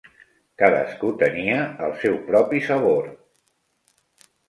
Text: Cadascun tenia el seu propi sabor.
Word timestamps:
Cadascun 0.61 1.19
tenia 1.25 1.59
el 1.89 1.95
seu 2.07 2.19
propi 2.33 2.65
sabor. 2.73 3.15